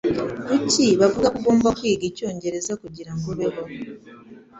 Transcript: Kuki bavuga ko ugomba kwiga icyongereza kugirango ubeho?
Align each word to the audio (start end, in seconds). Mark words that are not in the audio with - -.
Kuki 0.47 0.85
bavuga 0.99 1.27
ko 1.33 1.37
ugomba 1.39 1.67
kwiga 1.79 2.03
icyongereza 2.11 2.71
kugirango 2.81 3.25
ubeho? 3.33 3.61